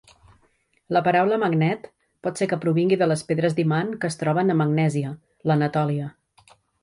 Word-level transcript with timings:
La 0.95 1.01
paraula 1.07 1.37
"magnet" 1.43 1.83
pot 2.27 2.41
ser 2.41 2.47
que 2.53 2.59
provingui 2.63 2.99
de 3.03 3.09
les 3.11 3.23
pedres 3.31 3.57
d'imant 3.59 3.93
que 4.05 4.11
es 4.13 4.19
troben 4.23 4.53
a 4.53 4.57
Magnèsia, 4.65 5.13
l'Anatòlia. 5.51 6.11